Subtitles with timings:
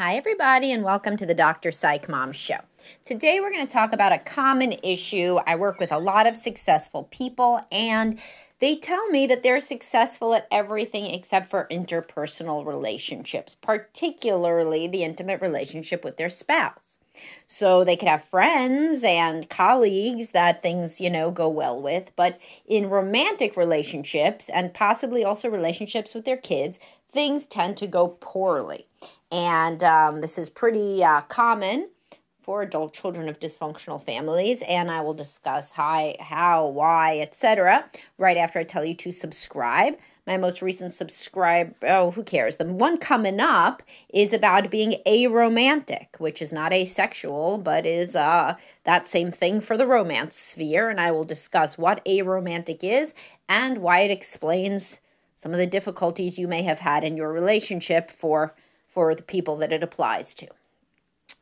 [0.00, 1.70] Hi, everybody, and welcome to the Dr.
[1.70, 2.56] Psych Mom Show.
[3.04, 5.36] Today, we're going to talk about a common issue.
[5.46, 8.18] I work with a lot of successful people, and
[8.60, 15.42] they tell me that they're successful at everything except for interpersonal relationships, particularly the intimate
[15.42, 16.96] relationship with their spouse.
[17.46, 22.38] So they could have friends and colleagues that things, you know, go well with, but
[22.66, 26.78] in romantic relationships and possibly also relationships with their kids,
[27.12, 28.86] things tend to go poorly.
[29.32, 31.88] And um, this is pretty uh, common
[32.42, 34.62] for adult children of dysfunctional families.
[34.66, 37.84] And I will discuss how, how why, etc.
[38.18, 39.94] right after I tell you to subscribe.
[40.26, 42.56] My most recent subscribe, oh, who cares?
[42.56, 48.54] The one coming up is about being aromantic, which is not asexual, but is uh,
[48.84, 50.88] that same thing for the romance sphere.
[50.88, 53.14] And I will discuss what aromantic is
[53.48, 55.00] and why it explains
[55.40, 58.54] some of the difficulties you may have had in your relationship for
[58.86, 60.48] for the people that it applies to.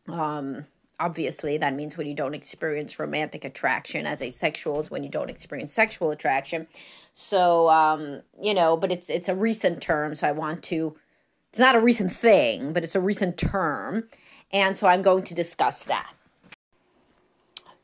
[0.06, 0.66] Um,
[1.00, 5.30] obviously, that means when you don't experience romantic attraction as asexual is when you don't
[5.30, 6.68] experience sexual attraction.
[7.12, 10.96] So, um, you know, but it's it's a recent term, so I want to.
[11.50, 14.08] It's not a recent thing, but it's a recent term,
[14.52, 16.12] and so I'm going to discuss that.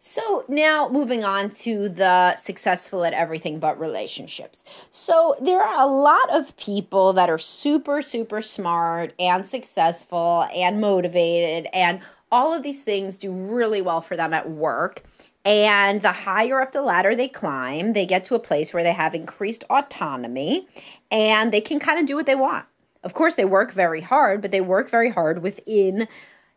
[0.07, 4.63] So now moving on to the successful at everything but relationships.
[4.91, 10.79] So there are a lot of people that are super, super smart and successful and
[10.79, 15.05] motivated, and all of these things do really well for them at work.
[15.43, 18.93] And the higher up the ladder they climb, they get to a place where they
[18.93, 20.69] have increased autonomy
[21.11, 22.67] and they can kind of do what they want.
[23.05, 26.09] Of course, they work very hard, but they work very hard within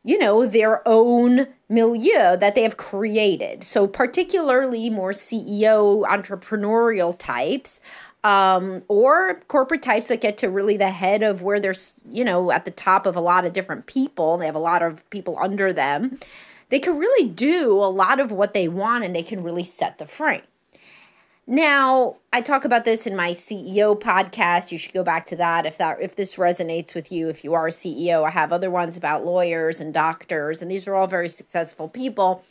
[0.08, 3.62] you know, their own milieu that they have created.
[3.62, 7.82] So, particularly more CEO entrepreneurial types.
[8.24, 12.52] Um, or corporate types that get to really the head of where there's, you know,
[12.52, 14.38] at the top of a lot of different people.
[14.38, 16.20] They have a lot of people under them.
[16.70, 19.98] They can really do a lot of what they want and they can really set
[19.98, 20.42] the frame.
[21.50, 24.70] Now, I talk about this in my CEO podcast.
[24.70, 27.30] You should go back to that if that if this resonates with you.
[27.30, 30.88] If you are a CEO, I have other ones about lawyers and doctors, and these
[30.88, 32.44] are all very successful people.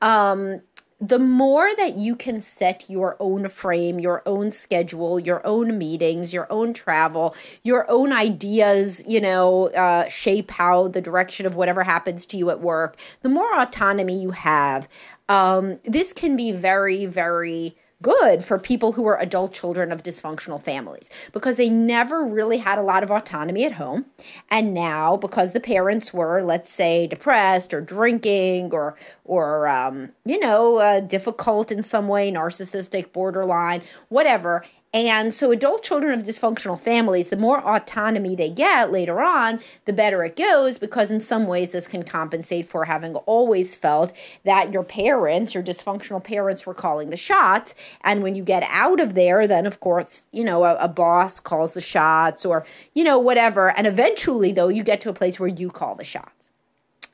[0.00, 0.62] Um,
[0.98, 6.32] the more that you can set your own frame, your own schedule, your own meetings,
[6.32, 11.84] your own travel, your own ideas, you know, uh, shape how the direction of whatever
[11.84, 14.88] happens to you at work, the more autonomy you have.
[15.28, 20.62] Um, this can be very, very good for people who are adult children of dysfunctional
[20.62, 24.06] families because they never really had a lot of autonomy at home.
[24.50, 30.38] And now, because the parents were, let's say, depressed or drinking or, or um, you
[30.38, 34.64] know, uh, difficult in some way, narcissistic, borderline, whatever,
[34.94, 39.92] and so, adult children of dysfunctional families, the more autonomy they get later on, the
[39.92, 44.72] better it goes, because in some ways, this can compensate for having always felt that
[44.72, 47.74] your parents, your dysfunctional parents, were calling the shots.
[48.02, 51.38] And when you get out of there, then of course, you know, a, a boss
[51.38, 53.76] calls the shots or, you know, whatever.
[53.76, 56.50] And eventually, though, you get to a place where you call the shots.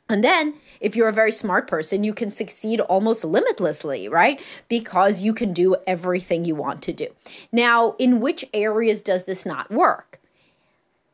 [0.09, 4.38] And then, if you're a very smart person, you can succeed almost limitlessly, right?
[4.69, 7.06] Because you can do everything you want to do.
[7.53, 10.20] Now, in which areas does this not work?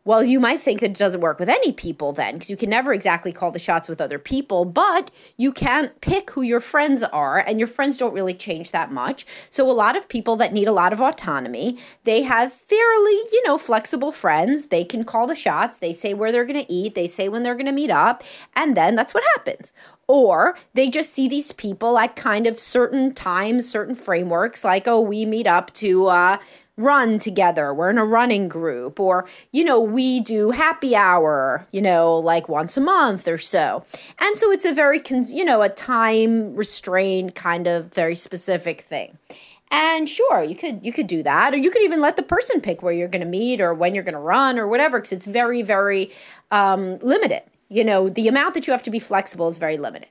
[0.02, 2.70] Well, you might think that it doesn't work with any people then, because you can
[2.70, 7.02] never exactly call the shots with other people, but you can't pick who your friends
[7.02, 9.26] are, and your friends don't really change that much.
[9.50, 13.42] So, a lot of people that need a lot of autonomy, they have fairly, you
[13.44, 14.66] know, flexible friends.
[14.66, 17.42] They can call the shots, they say where they're going to eat, they say when
[17.42, 18.24] they're going to meet up,
[18.56, 19.72] and then that's what happens
[20.10, 25.00] or they just see these people at kind of certain times, certain frameworks, like, oh,
[25.00, 26.36] we meet up to, uh,
[26.76, 27.72] run together.
[27.72, 32.48] We're in a running group, or, you know, we do happy hour, you know, like
[32.48, 33.84] once a month or so.
[34.18, 39.16] And so it's a very, you know, a time restrained kind of very specific thing.
[39.70, 42.60] And sure, you could you could do that, or you could even let the person
[42.60, 45.12] pick where you're going to meet or when you're going to run or whatever, because
[45.12, 46.10] it's very very
[46.50, 47.42] um, limited.
[47.70, 50.08] You know, the amount that you have to be flexible is very limited.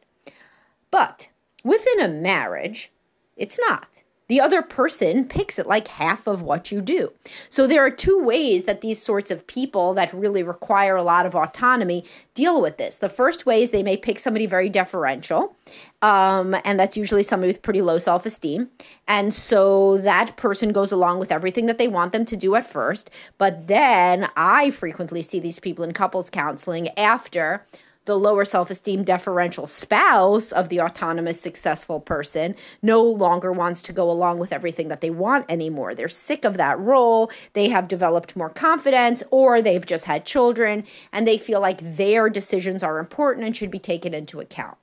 [0.92, 1.28] But
[1.64, 2.90] within a marriage,
[3.36, 3.90] it's not
[4.30, 7.12] the other person picks it like half of what you do.
[7.50, 11.26] So there are two ways that these sorts of people that really require a lot
[11.26, 12.06] of autonomy
[12.36, 12.98] deal with this.
[12.98, 15.56] The first way is they may pick somebody very deferential,
[16.04, 18.70] um, and that's usually somebody with pretty low self esteem.
[19.08, 22.70] And so that person goes along with everything that they want them to do at
[22.70, 23.10] first.
[23.40, 27.66] But then I frequently see these people in couples counseling after
[28.10, 33.94] the lower self esteem deferential spouse of the autonomous successful person no longer wants to
[33.94, 35.94] go along with everything that they want anymore.
[35.94, 37.32] They're sick of that role.
[37.54, 42.30] They have developed more confidence or they've just had children and they feel like their
[42.30, 44.78] decisions are important and should be taken into account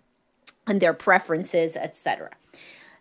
[0.69, 2.31] and their preferences, etc.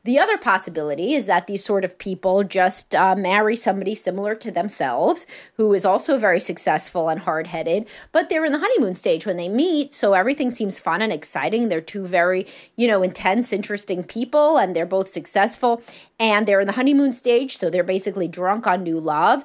[0.05, 4.51] The other possibility is that these sort of people just uh, marry somebody similar to
[4.51, 5.25] themselves
[5.57, 9.37] who is also very successful and hard headed, but they're in the honeymoon stage when
[9.37, 9.95] they meet.
[9.95, 11.69] So everything seems fun and exciting.
[11.69, 15.81] They're two very, you know, intense, interesting people, and they're both successful.
[16.19, 17.57] And they're in the honeymoon stage.
[17.57, 19.43] So they're basically drunk on new love.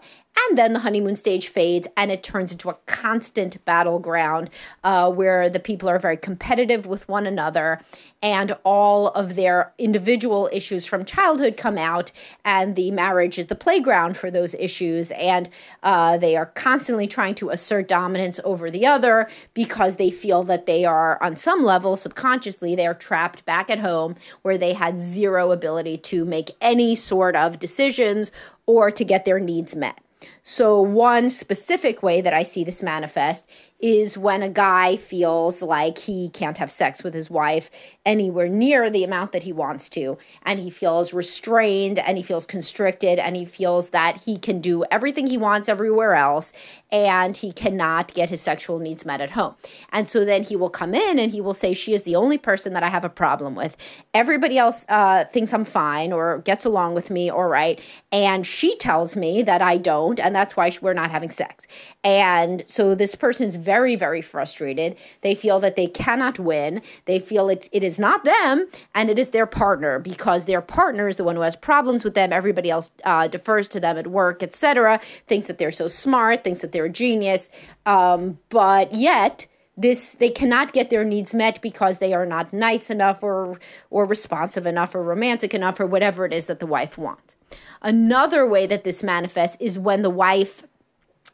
[0.49, 4.51] And then the honeymoon stage fades and it turns into a constant battleground
[4.85, 7.81] uh, where the people are very competitive with one another
[8.23, 12.13] and all of their individual issues from childhood come out,
[12.45, 15.11] and the marriage is the playground for those issues.
[15.13, 15.49] And
[15.83, 20.67] uh, they are constantly trying to assert dominance over the other because they feel that
[20.67, 25.01] they are, on some level, subconsciously, they are trapped back at home where they had
[25.01, 28.31] zero ability to make any sort of decisions
[28.67, 29.99] or to get their needs met.
[30.43, 33.47] So, one specific way that I see this manifest
[33.81, 37.71] is when a guy feels like he can't have sex with his wife
[38.05, 42.47] anywhere near the amount that he wants to, and he feels restrained and he feels
[42.47, 46.53] constricted and he feels that he can do everything he wants everywhere else
[46.93, 49.55] and he cannot get his sexual needs met at home.
[49.93, 52.39] And so then he will come in and he will say, She is the only
[52.39, 53.77] person that I have a problem with.
[54.15, 57.81] Everybody else uh, thinks I'm fine or gets along with me, all right.
[58.13, 61.67] And she tells me that I don't, and that's why we're not having sex.
[62.03, 64.97] And so this person is very, very frustrated.
[65.21, 66.83] They feel that they cannot win.
[67.05, 71.07] They feel it, it is not them and it is their partner because their partner
[71.07, 72.33] is the one who has problems with them.
[72.33, 75.01] Everybody else uh, defers to them at work, etc.
[75.29, 77.49] Thinks that they're so smart, thinks that they're a genius.
[77.87, 79.47] Um, but yet,
[79.77, 84.05] this they cannot get their needs met because they are not nice enough or or
[84.05, 87.37] responsive enough or romantic enough or whatever it is that the wife wants.
[87.83, 90.65] Another way that this manifests is when the wife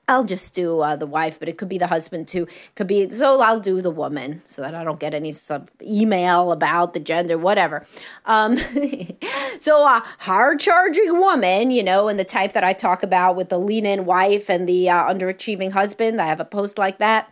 [0.09, 2.47] I'll just do uh, the wife, but it could be the husband too.
[2.77, 3.41] Could be so.
[3.41, 7.37] I'll do the woman so that I don't get any sub email about the gender,
[7.37, 7.85] whatever.
[8.25, 8.57] Um,
[9.59, 13.49] so a hard charging woman, you know, and the type that I talk about with
[13.49, 16.21] the lean in wife and the uh, underachieving husband.
[16.21, 17.29] I have a post like that.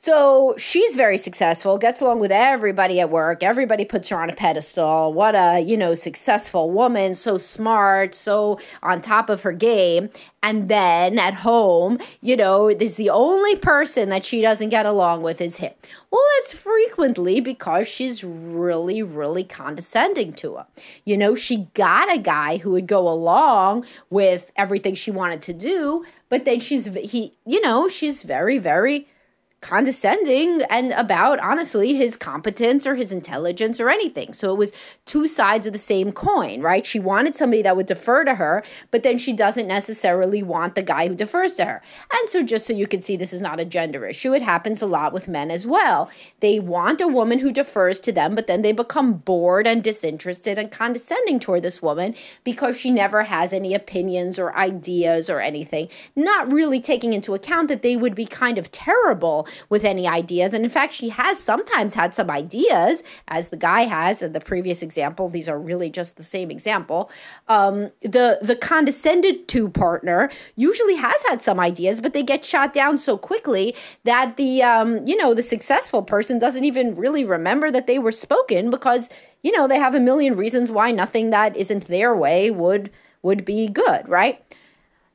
[0.00, 3.42] So she's very successful, gets along with everybody at work.
[3.42, 5.12] Everybody puts her on a pedestal.
[5.12, 10.08] What a, you know, successful woman, so smart, so on top of her game.
[10.40, 15.22] And then at home, you know, is the only person that she doesn't get along
[15.22, 15.72] with is him.
[16.12, 20.64] Well, it's frequently because she's really, really condescending to him.
[21.06, 25.52] You know, she got a guy who would go along with everything she wanted to
[25.52, 29.08] do, but then she's, he, you know, she's very, very
[29.60, 34.32] condescending and about honestly his competence or his intelligence or anything.
[34.32, 34.72] So it was
[35.04, 36.86] two sides of the same coin, right?
[36.86, 38.62] She wanted somebody that would defer to her,
[38.92, 41.82] but then she doesn't necessarily want the guy who defers to her.
[42.12, 44.80] And so just so you can see this is not a gender issue, it happens
[44.80, 46.08] a lot with men as well.
[46.38, 50.56] They want a woman who defers to them, but then they become bored and disinterested
[50.56, 52.14] and condescending toward this woman
[52.44, 57.66] because she never has any opinions or ideas or anything, not really taking into account
[57.68, 60.54] that they would be kind of terrible with any ideas.
[60.54, 64.40] And in fact, she has sometimes had some ideas, as the guy has in the
[64.40, 65.28] previous example.
[65.28, 67.10] These are really just the same example.
[67.48, 72.72] Um, the the condescended to partner usually has had some ideas, but they get shot
[72.72, 77.70] down so quickly that the um, you know the successful person doesn't even really remember
[77.70, 79.08] that they were spoken because
[79.42, 82.90] you know they have a million reasons why nothing that isn't their way would
[83.22, 84.44] would be good, right?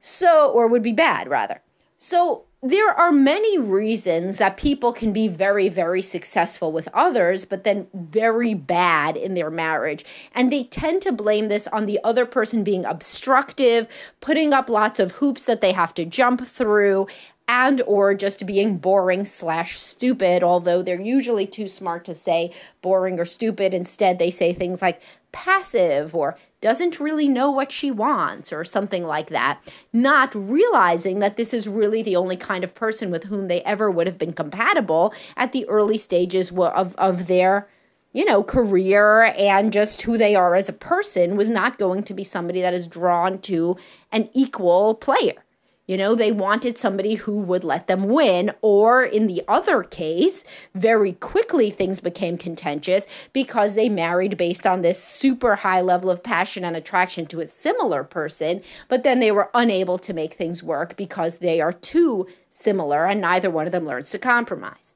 [0.01, 1.61] So or would be bad rather.
[1.97, 7.65] So there are many reasons that people can be very, very successful with others, but
[7.65, 10.05] then very bad in their marriage.
[10.33, 13.89] And they tend to blame this on the other person being obstructive,
[14.21, 17.07] putting up lots of hoops that they have to jump through,
[17.49, 22.49] and or just being boring slash stupid although they're usually too smart to say
[22.81, 25.01] boring or stupid instead they say things like
[25.33, 29.59] passive or doesn't really know what she wants or something like that,
[29.91, 33.91] not realizing that this is really the only kind of person with whom they ever
[33.91, 37.67] would have been compatible at the early stages of, of their
[38.13, 42.13] you know, career and just who they are as a person was not going to
[42.13, 43.75] be somebody that is drawn to
[44.13, 45.43] an equal player.
[45.85, 48.51] You know, they wanted somebody who would let them win.
[48.61, 54.81] Or in the other case, very quickly things became contentious because they married based on
[54.81, 58.61] this super high level of passion and attraction to a similar person.
[58.87, 63.19] But then they were unable to make things work because they are too similar and
[63.19, 64.95] neither one of them learns to compromise.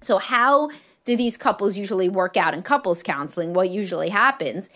[0.00, 0.70] So, how
[1.04, 3.52] do these couples usually work out in couples counseling?
[3.52, 4.68] What usually happens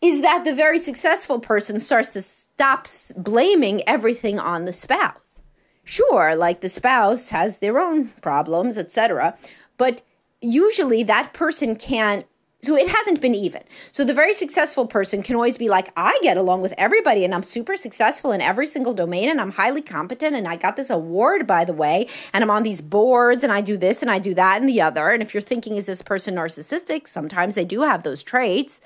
[0.00, 2.22] is that the very successful person starts to
[2.58, 5.40] stop blaming everything on the spouse.
[5.84, 9.38] Sure, like the spouse has their own problems, etc.
[9.76, 10.02] But
[10.40, 12.26] usually that person can't
[12.60, 13.62] so it hasn't been even.
[13.92, 17.32] So the very successful person can always be like, I get along with everybody and
[17.32, 20.90] I'm super successful in every single domain and I'm highly competent and I got this
[20.90, 24.18] award, by the way, and I'm on these boards and I do this and I
[24.18, 25.10] do that and the other.
[25.10, 27.06] And if you're thinking, is this person narcissistic?
[27.06, 28.80] Sometimes they do have those traits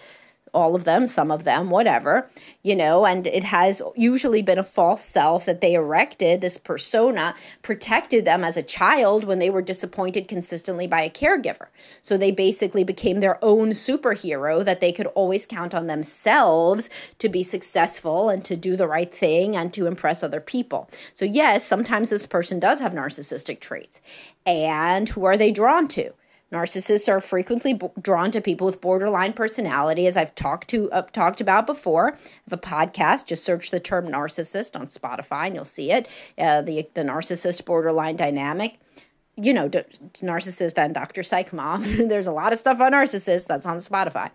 [0.55, 2.29] all of them, some of them, whatever,
[2.63, 6.41] you know, and it has usually been a false self that they erected.
[6.41, 11.69] This persona protected them as a child when they were disappointed consistently by a caregiver.
[12.03, 17.29] So they basically became their own superhero that they could always count on themselves to
[17.29, 20.91] be successful and to do the right thing and to impress other people.
[21.15, 24.01] So, yes, sometimes this person does have narcissistic traits.
[24.45, 26.13] And who are they drawn to?
[26.53, 31.03] Narcissists are frequently b- drawn to people with borderline personality, as I've talked to uh,
[31.03, 32.13] talked about before.
[32.13, 32.17] I
[32.51, 33.27] have a podcast.
[33.27, 36.07] Just search the term narcissist on Spotify, and you'll see it.
[36.37, 38.79] Uh, the the narcissist borderline dynamic.
[39.37, 39.81] You know, d-
[40.21, 41.23] narcissist and Dr.
[41.23, 41.83] Psych Mom.
[42.09, 44.31] There's a lot of stuff on narcissists that's on Spotify.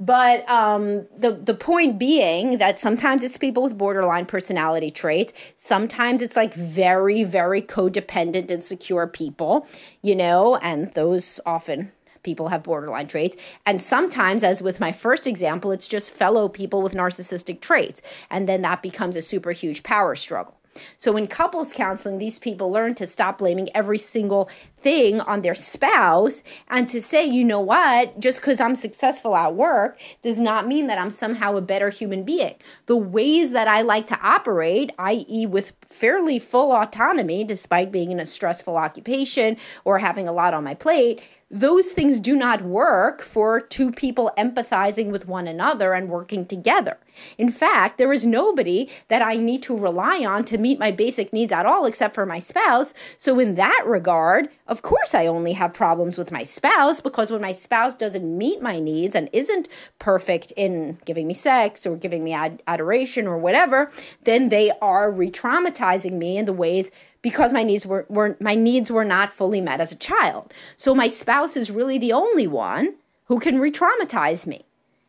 [0.00, 5.34] But um, the the point being that sometimes it's people with borderline personality traits.
[5.58, 9.66] Sometimes it's like very very codependent, and secure people,
[10.00, 11.92] you know, and those often
[12.22, 13.36] people have borderline traits.
[13.66, 18.48] And sometimes, as with my first example, it's just fellow people with narcissistic traits, and
[18.48, 20.56] then that becomes a super huge power struggle.
[20.98, 24.48] So, in couples counseling, these people learn to stop blaming every single
[24.82, 29.54] thing on their spouse and to say, you know what, just because I'm successful at
[29.54, 32.54] work does not mean that I'm somehow a better human being.
[32.86, 38.20] The ways that I like to operate, i.e., with fairly full autonomy, despite being in
[38.20, 41.20] a stressful occupation or having a lot on my plate,
[41.50, 46.96] those things do not work for two people empathizing with one another and working together.
[47.38, 51.32] In fact, there is nobody that I need to rely on to meet my basic
[51.32, 52.94] needs at all except for my spouse.
[53.18, 57.40] So, in that regard, of course, I only have problems with my spouse because when
[57.42, 62.22] my spouse doesn't meet my needs and isn't perfect in giving me sex or giving
[62.22, 63.90] me ad- adoration or whatever,
[64.22, 68.54] then they are re traumatizing me in the ways because my needs were, were my
[68.54, 70.54] needs were not fully met as a child.
[70.76, 74.64] So my spouse is really the only one who can re-traumatize me.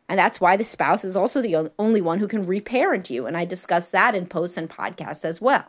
[0.08, 3.26] And that's why the spouse is also the only one who can reparent you.
[3.26, 5.64] And I discuss that in posts and podcasts as well.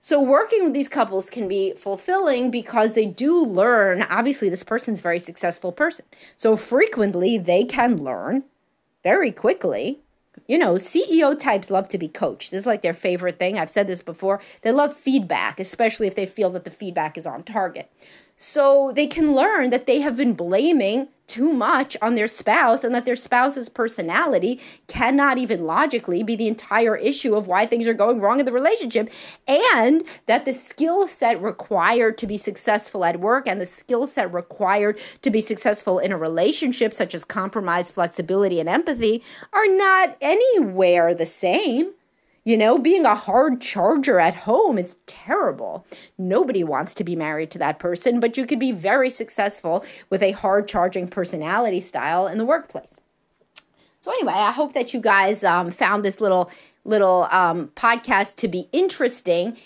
[0.00, 4.02] So, working with these couples can be fulfilling because they do learn.
[4.02, 6.04] Obviously, this person's very successful person.
[6.36, 8.44] So, frequently, they can learn
[9.02, 10.00] very quickly
[10.46, 12.50] you know, CEO types love to be coached.
[12.50, 13.58] This is like their favorite thing.
[13.58, 14.40] I've said this before.
[14.62, 17.90] They love feedback, especially if they feel that the feedback is on target.
[18.36, 22.94] So they can learn that they have been blaming too much on their spouse and
[22.94, 27.94] that their spouse's personality cannot even logically be the entire issue of why things are
[27.94, 29.10] going wrong in the relationship
[29.48, 34.32] and that the skill set required to be successful at work and the skill set
[34.32, 40.16] required to be successful in a relationship such as compromise flexibility and empathy are not
[40.20, 41.92] anywhere the same
[42.46, 45.84] you know, being a hard charger at home is terrible.
[46.16, 50.22] Nobody wants to be married to that person, but you could be very successful with
[50.22, 53.00] a hard charging personality style in the workplace.
[54.00, 56.48] So anyway, I hope that you guys um, found this little
[56.84, 59.56] little um, podcast to be interesting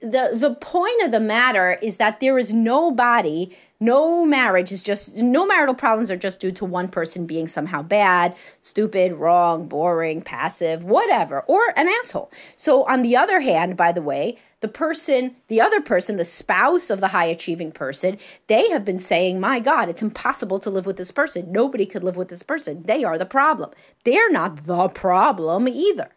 [0.00, 5.14] the the point of the matter is that there is nobody no marriage is just
[5.16, 10.20] no marital problems are just due to one person being somehow bad stupid wrong boring
[10.22, 12.30] passive whatever or an asshole.
[12.56, 16.90] So on the other hand by the way the person the other person the spouse
[16.90, 20.86] of the high achieving person they have been saying my god it's impossible to live
[20.86, 21.52] with this person.
[21.52, 22.82] Nobody could live with this person.
[22.82, 23.70] They are the problem.
[24.04, 26.10] They're not the problem either.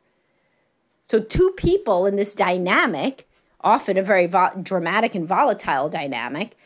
[1.05, 3.27] So two people in this dynamic
[3.63, 6.57] often a very vo- dramatic and volatile dynamic.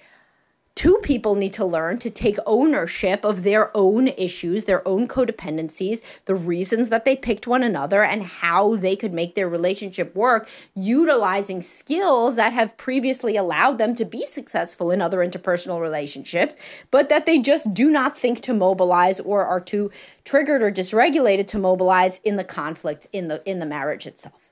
[0.76, 6.02] Two people need to learn to take ownership of their own issues, their own codependencies,
[6.26, 10.50] the reasons that they picked one another, and how they could make their relationship work,
[10.76, 16.58] utilizing skills that have previously allowed them to be successful in other interpersonal relationships,
[16.92, 19.90] but that they just do not think to mobilize or are too
[20.26, 24.45] triggered or dysregulated to mobilize in the conflict in the in the marriage itself.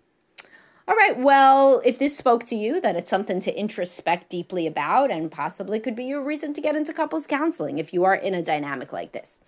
[0.86, 5.12] All right, well, if this spoke to you, then it's something to introspect deeply about
[5.12, 8.34] and possibly could be your reason to get into couples counseling if you are in
[8.34, 9.40] a dynamic like this.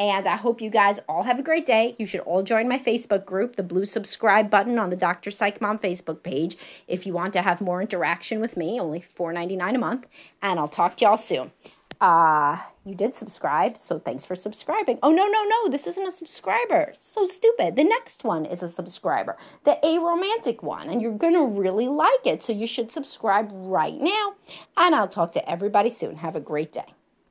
[0.00, 1.94] And I hope you guys all have a great day.
[1.96, 5.30] You should all join my Facebook group, the blue subscribe button on the Dr.
[5.30, 6.56] Psych Mom Facebook page,
[6.88, 10.06] if you want to have more interaction with me, only $4.99 a month.
[10.42, 11.52] And I'll talk to y'all soon.
[12.00, 14.98] Uh, you did subscribe, so thanks for subscribing.
[15.02, 16.94] Oh, no, no, no, this isn't a subscriber.
[16.98, 17.76] So stupid.
[17.76, 22.24] The next one is a subscriber, the aromantic one, and you're going to really like
[22.24, 22.42] it.
[22.42, 24.34] So you should subscribe right now.
[24.78, 26.16] And I'll talk to everybody soon.
[26.16, 26.94] Have a great day.